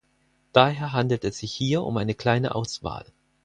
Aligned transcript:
Daher 0.51 0.93
handelt 0.93 1.23
es 1.25 1.37
sich 1.37 1.53
hier 1.53 1.83
um 1.83 1.95
eine 1.97 2.15
kleine 2.15 2.55
Auswahl. 2.55 3.05